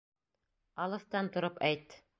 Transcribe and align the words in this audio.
Алыҫтан 0.87 1.33
тороп 1.37 1.65
әйт! 1.73 2.01